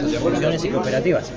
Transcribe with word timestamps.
asociaciones 0.00 0.64
y 0.64 0.68
cooperativas. 0.68 1.30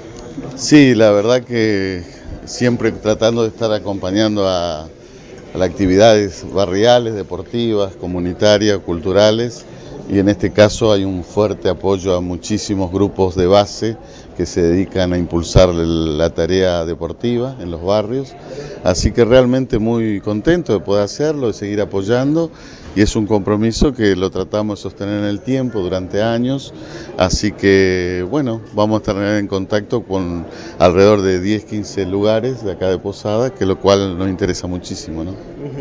Sí, 0.56 0.96
la 0.96 1.12
verdad 1.12 1.44
que 1.44 2.04
siempre 2.46 2.92
tratando 2.92 3.44
de 3.44 3.50
estar 3.50 3.72
acompañando 3.72 4.48
a, 4.48 4.84
a 4.84 5.58
las 5.58 5.70
actividades 5.70 6.46
barriales, 6.52 7.14
deportivas, 7.14 7.96
comunitarias, 7.96 8.80
culturales 8.80 9.66
y 10.10 10.20
en 10.20 10.28
este 10.28 10.52
caso 10.52 10.92
hay 10.92 11.06
un 11.06 11.24
fuerte 11.24 11.70
apoyo 11.70 12.16
a 12.16 12.22
muchísimos 12.22 12.92
grupos 12.92 13.36
de 13.36 13.48
base 13.48 13.98
que 14.36 14.46
se 14.46 14.62
dedican 14.62 15.14
a 15.14 15.18
impulsar 15.18 15.70
la 15.70 16.30
tarea 16.32 16.86
deportiva 16.86 17.56
en 17.60 17.72
los 17.72 17.84
barrios. 17.84 18.34
Así 18.84 19.12
que 19.12 19.24
realmente 19.24 19.80
muy 19.80 20.20
contento 20.20 20.74
de 20.74 20.80
poder 20.80 21.04
hacerlo, 21.04 21.48
de 21.48 21.54
seguir 21.54 21.80
apoyando 21.80 22.52
y 22.96 23.02
es 23.02 23.16
un 23.16 23.26
compromiso 23.26 23.94
que 23.94 24.16
lo 24.16 24.30
tratamos 24.30 24.80
de 24.80 24.84
sostener 24.84 25.20
en 25.20 25.26
el 25.26 25.42
tiempo 25.42 25.80
durante 25.80 26.22
años. 26.22 26.74
Así 27.18 27.52
que 27.52 28.26
bueno, 28.30 28.62
vamos 28.74 28.98
a 28.98 29.12
estar 29.12 29.38
en 29.38 29.48
contacto 29.48 30.04
con 30.04 30.46
alrededor 30.80 31.22
de 31.22 31.40
10, 31.40 31.66
15 31.66 32.06
lugares 32.06 32.64
de 32.64 32.74
acá 32.74 32.90
de 32.90 33.00
Posada, 33.00 33.54
que 33.54 33.66
lo 33.66 33.80
cual 33.80 34.18
nos 34.18 34.30
interesa 34.30 34.68
muchísimo. 34.68 35.24
¿no? 35.24 35.34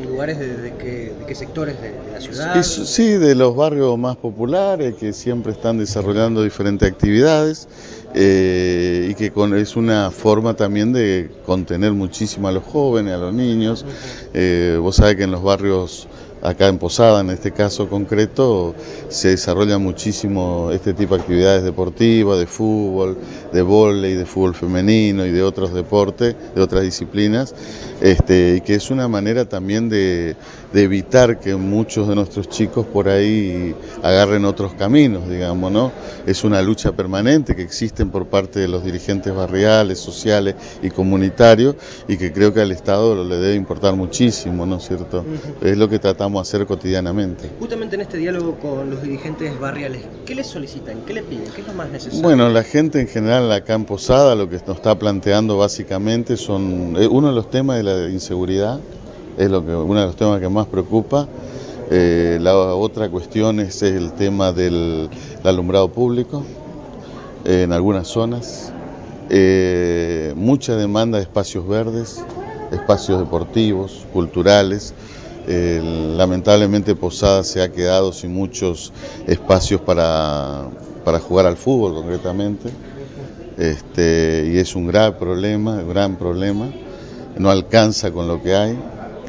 ¿Lugares 0.09 0.39
de, 0.39 0.73
qué, 0.79 1.35
sectores 1.35 1.81
de, 1.81 1.95
la 2.13 2.21
ciudad? 2.21 2.63
Sí, 2.63 3.09
de 3.09 3.35
los 3.35 3.55
barrios 3.57 3.99
más 3.99 4.17
populares 4.17 4.95
que 4.95 5.13
siempre 5.13 5.53
están 5.53 5.79
desarrollando 5.79 6.43
diferentes 6.43 6.91
actividades. 6.91 7.69
Eh, 8.15 9.09
y 9.11 9.15
que 9.15 9.33
es 9.57 9.77
una 9.77 10.11
forma 10.11 10.55
también 10.55 10.93
de 10.93 11.31
contener 11.47 11.93
muchísimo 11.93 12.47
a 12.47 12.53
los 12.53 12.63
jóvenes, 12.63 13.15
a 13.15 13.17
los 13.17 13.33
niños. 13.33 13.87
Eh, 14.35 14.79
vos 14.81 14.97
sabés 14.97 15.17
que 15.17 15.23
en 15.23 15.31
los 15.31 15.43
barrios 15.43 16.09
acá 16.43 16.67
en 16.69 16.79
Posada, 16.79 17.21
en 17.21 17.31
este 17.31 17.53
caso 17.53 17.89
concreto, 17.89 18.75
se 19.09 19.29
desarrolla 19.29 19.79
muchísimo 19.79 20.71
este 20.73 20.93
tipo 20.93 21.15
de 21.15 21.23
actividades 21.23 21.63
deportivas, 21.63 22.39
de 22.39 22.47
fútbol, 22.47 23.17
de 23.53 23.63
vóley, 23.63 24.15
de 24.15 24.27
fútbol 24.27 24.55
femenino 24.55 25.25
y 25.25 25.31
de 25.31 25.43
otros 25.43 25.73
deportes, 25.73 26.35
de 26.55 26.61
otras 26.61 26.83
disciplinas, 26.83 27.55
este, 28.01 28.57
y 28.57 28.61
que 28.61 28.75
es 28.75 28.91
una 28.91 29.07
manera 29.09 29.45
también 29.45 29.89
de, 29.89 30.37
evitar 30.75 31.39
que 31.39 31.55
muchos 31.55 32.09
de 32.09 32.15
nuestros 32.15 32.49
chicos 32.49 32.87
por 32.87 33.07
ahí 33.07 33.75
agarren 34.03 34.47
otros 34.47 34.73
caminos, 34.73 35.29
digamos, 35.29 35.71
¿no? 35.71 35.93
Es 36.25 36.45
una 36.45 36.63
lucha 36.63 36.93
permanente 36.93 37.55
que 37.55 37.63
existe 37.63 38.07
por 38.07 38.27
parte 38.27 38.59
de 38.59 38.69
los 38.69 38.83
dirigentes 38.83 39.35
barriales, 39.35 39.99
sociales 39.99 40.55
y 40.83 40.89
comunitarios, 40.89 41.77
y 42.09 42.17
que 42.17 42.33
creo 42.33 42.55
que 42.55 42.63
al 42.63 42.73
Estado 42.73 43.23
le 43.23 43.37
debe 43.37 43.55
importar 43.55 43.95
muchísimo, 43.97 44.65
¿no 44.65 44.77
es 44.77 44.89
cierto? 44.89 45.27
Es 45.61 45.77
lo 45.77 45.91
que 45.91 45.99
tratamos 45.99 46.32
hacer 46.41 46.67
cotidianamente. 46.67 47.51
Justamente 47.59 47.97
en 47.97 48.03
este 48.03 48.19
diálogo 48.19 48.57
con 48.57 48.91
los 48.91 49.03
dirigentes 49.03 49.59
barriales, 49.59 50.03
¿qué 50.27 50.35
les 50.35 50.47
solicitan? 50.47 51.03
¿Qué 51.07 51.15
les 51.15 51.25
piden? 51.25 51.45
¿Qué 51.55 51.61
es 51.61 51.67
lo 51.67 51.75
más 51.75 51.91
necesario? 51.91 52.23
Bueno, 52.23 52.49
la 52.49 52.63
gente 52.63 53.01
en 53.01 53.09
general 53.09 53.51
acá 53.53 53.75
en 53.75 53.85
Posada 53.85 54.35
lo 54.35 54.49
que 54.49 54.57
nos 54.67 54.77
está 54.77 54.99
planteando 54.99 55.59
básicamente 55.59 56.37
son 56.37 56.97
eh, 56.99 57.07
uno 57.07 57.29
de 57.29 57.35
los 57.35 57.51
temas 57.51 57.77
de 57.77 57.83
la 57.83 58.09
inseguridad, 58.09 58.81
es 59.39 59.51
lo 59.51 59.65
que 59.65 59.75
uno 59.75 60.01
de 60.01 60.07
los 60.07 60.17
temas 60.17 60.41
que 60.41 60.49
más 60.49 60.67
preocupa. 60.67 61.29
Eh, 61.91 62.39
la 62.41 62.55
otra 62.75 63.11
cuestión 63.11 63.61
es 63.61 63.83
el 63.83 64.13
tema 64.13 64.53
del 64.53 65.11
alumbrado 65.45 65.89
público 65.89 66.45
en 67.45 67.73
algunas 67.73 68.09
zonas. 68.09 68.73
Eh, 69.31 70.33
mucha 70.37 70.77
demanda 70.77 71.19
de 71.19 71.25
espacios 71.25 71.67
verdes, 71.67 72.25
espacios 72.71 73.19
deportivos, 73.19 74.07
culturales 74.13 74.95
lamentablemente 75.47 76.95
Posada 76.95 77.45
se 77.45 77.63
ha 77.63 77.73
quedado 77.73 78.13
sin 78.13 78.33
muchos 78.33 78.93
espacios 79.27 79.81
para, 79.81 80.69
jugar 81.27 81.47
al 81.47 81.57
fútbol 81.57 81.95
concretamente. 81.95 82.71
Este, 83.59 84.51
y 84.53 84.59
es 84.59 84.75
un 84.75 84.87
gran 84.87 85.19
problema, 85.19 85.83
gran 85.83 86.17
problema. 86.17 86.71
No 87.39 87.51
alcanza 87.51 88.11
con 88.11 88.29
lo 88.29 88.43
que 88.43 88.55
hay, 88.55 88.79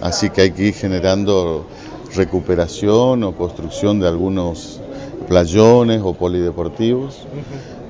así 0.01 0.29
que 0.29 0.41
hay 0.41 0.51
que 0.51 0.67
ir 0.67 0.73
generando 0.73 1.65
recuperación 2.15 3.23
o 3.23 3.35
construcción 3.35 3.99
de 3.99 4.07
algunos 4.07 4.79
playones 5.27 6.01
o 6.03 6.13
polideportivos. 6.13 7.25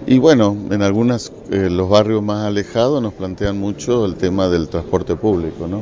Y 0.06 0.18
bueno, 0.20 0.58
en 0.70 0.82
algunos 0.82 1.32
eh, 1.50 1.70
los 1.70 1.90
barrios 1.90 2.22
más 2.22 2.46
alejados 2.46 3.02
nos 3.02 3.14
plantean 3.14 3.58
mucho 3.58 4.06
el 4.06 4.16
tema 4.16 4.50
del 4.50 4.68
transporte 4.68 5.16
público, 5.16 5.68
¿no? 5.68 5.82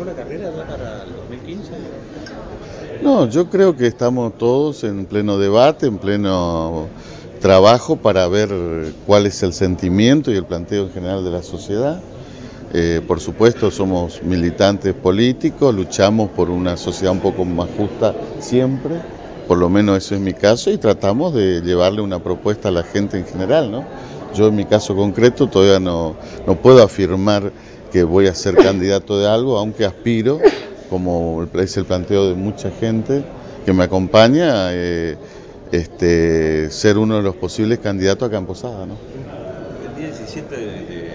La 0.00 0.14
carrera 0.14 0.50
para 0.50 1.04
el 1.04 1.12
2015? 1.14 1.70
No, 3.02 3.28
yo 3.28 3.50
creo 3.50 3.76
que 3.76 3.86
estamos 3.86 4.36
todos 4.38 4.84
en 4.84 5.06
pleno 5.06 5.38
debate, 5.38 5.86
en 5.86 5.98
pleno 5.98 6.88
trabajo 7.40 7.96
para 7.96 8.26
ver 8.28 8.48
cuál 9.06 9.26
es 9.26 9.42
el 9.42 9.52
sentimiento 9.52 10.30
y 10.30 10.36
el 10.36 10.44
planteo 10.44 10.84
en 10.84 10.92
general 10.92 11.24
de 11.24 11.30
la 11.30 11.42
sociedad. 11.42 12.00
Eh, 12.72 13.02
por 13.06 13.20
supuesto, 13.20 13.70
somos 13.70 14.22
militantes 14.22 14.94
políticos, 14.94 15.74
luchamos 15.74 16.30
por 16.30 16.48
una 16.48 16.76
sociedad 16.76 17.12
un 17.12 17.20
poco 17.20 17.44
más 17.44 17.68
justa 17.76 18.14
siempre, 18.40 18.94
por 19.46 19.58
lo 19.58 19.68
menos 19.68 19.98
eso 19.98 20.14
es 20.14 20.20
mi 20.20 20.32
caso, 20.32 20.70
y 20.70 20.78
tratamos 20.78 21.34
de 21.34 21.60
llevarle 21.60 22.00
una 22.00 22.20
propuesta 22.20 22.68
a 22.68 22.72
la 22.72 22.82
gente 22.82 23.18
en 23.18 23.26
general. 23.26 23.70
¿no? 23.70 23.84
Yo 24.34 24.46
en 24.48 24.56
mi 24.56 24.64
caso 24.64 24.96
concreto 24.96 25.48
todavía 25.48 25.80
no, 25.80 26.14
no 26.46 26.56
puedo 26.56 26.82
afirmar 26.82 27.52
que 27.92 28.04
voy 28.04 28.26
a 28.26 28.34
ser 28.34 28.56
candidato 28.56 29.20
de 29.20 29.28
algo, 29.28 29.58
aunque 29.58 29.84
aspiro, 29.84 30.40
como 30.88 31.46
es 31.54 31.76
el 31.76 31.84
planteo 31.84 32.30
de 32.30 32.34
mucha 32.34 32.70
gente 32.70 33.22
que 33.66 33.72
me 33.74 33.84
acompaña, 33.84 34.72
eh, 34.72 35.16
este, 35.70 36.70
ser 36.70 36.96
uno 36.96 37.18
de 37.18 37.22
los 37.22 37.36
posibles 37.36 37.80
candidatos 37.80 38.28
a 38.28 38.30
Camposada. 38.30 38.86
¿no? 38.86 38.96
El 39.86 39.94
día 40.00 40.08
17 40.08 40.56
de 40.56 41.10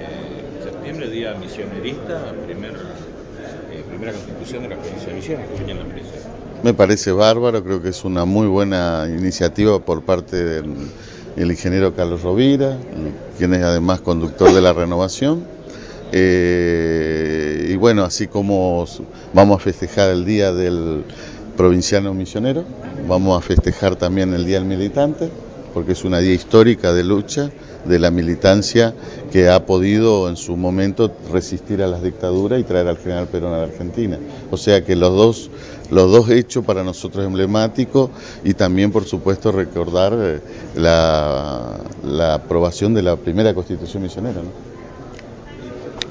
septiembre, 0.63 1.09
día 1.09 1.33
misionerista, 1.33 2.31
primer, 2.45 2.73
eh, 2.73 3.83
primera 3.89 4.11
constitución 4.13 4.63
de 4.63 4.69
la 4.69 4.75
provincia 4.75 5.07
de 5.07 5.15
Misiones, 5.15 5.47
que 5.49 5.71
en 5.71 5.77
la 5.79 5.83
Me 6.63 6.73
parece 6.75 7.11
bárbaro, 7.11 7.63
creo 7.63 7.81
que 7.81 7.89
es 7.89 8.05
una 8.05 8.25
muy 8.25 8.45
buena 8.45 9.07
iniciativa 9.09 9.79
por 9.79 10.03
parte 10.03 10.43
del 10.43 11.51
ingeniero 11.51 11.95
Carlos 11.95 12.21
Rovira, 12.21 12.77
quien 13.39 13.55
es 13.55 13.63
además 13.63 14.01
conductor 14.01 14.53
de 14.53 14.61
la 14.61 14.73
renovación 14.73 15.56
eh, 16.11 17.67
y 17.69 17.75
bueno, 17.75 18.03
así 18.03 18.27
como 18.27 18.85
vamos 19.33 19.57
a 19.57 19.63
festejar 19.63 20.09
el 20.09 20.25
Día 20.25 20.53
del 20.53 21.03
Provinciano 21.55 22.13
Misionero, 22.13 22.63
vamos 23.07 23.37
a 23.37 23.41
festejar 23.41 23.95
también 23.95 24.33
el 24.33 24.45
Día 24.45 24.59
del 24.59 24.67
Militante, 24.67 25.29
porque 25.73 25.93
es 25.93 26.03
una 26.03 26.19
día 26.19 26.33
histórica 26.33 26.93
de 26.93 27.03
lucha 27.03 27.51
de 27.85 27.99
la 27.99 28.11
militancia 28.11 28.93
que 29.31 29.49
ha 29.49 29.65
podido 29.65 30.29
en 30.29 30.35
su 30.35 30.57
momento 30.57 31.11
resistir 31.31 31.81
a 31.81 31.87
las 31.87 32.03
dictaduras 32.03 32.59
y 32.59 32.63
traer 32.63 32.87
al 32.87 32.97
general 32.97 33.27
Perón 33.27 33.53
a 33.53 33.57
la 33.57 33.63
Argentina. 33.63 34.17
O 34.51 34.57
sea 34.57 34.83
que 34.83 34.95
los 34.95 35.15
dos, 35.15 35.49
los 35.91 36.11
dos 36.11 36.29
hechos 36.29 36.65
para 36.65 36.83
nosotros 36.83 37.25
emblemáticos 37.25 38.09
y 38.43 38.53
también 38.53 38.91
por 38.91 39.05
supuesto 39.05 39.51
recordar 39.51 40.13
eh, 40.15 40.39
la, 40.75 41.79
aprobación 42.33 42.93
de 42.93 43.03
la 43.03 43.15
primera 43.15 43.53
constitución 43.53 44.03
misionera. 44.03 44.41